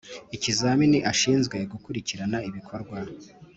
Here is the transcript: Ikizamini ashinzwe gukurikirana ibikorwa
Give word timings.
Ikizamini 0.35 0.99
ashinzwe 1.11 1.57
gukurikirana 1.71 2.37
ibikorwa 2.49 2.97